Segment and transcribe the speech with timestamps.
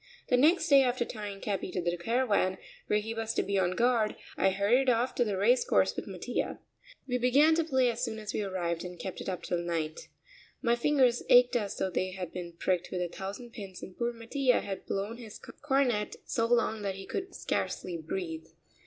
[0.29, 2.57] The next day, after tying Capi to the caravan,
[2.87, 6.07] where he was to be on guard, I hurried off to the race course with
[6.07, 6.57] Mattia.
[7.07, 10.07] We began to play as soon as we arrived and kept it up until night.
[10.59, 14.11] My fingers ached as though they had been pricked with a thousand pins and poor
[14.11, 18.47] Mattia had blown his cornet so long that he could scarcely breathe.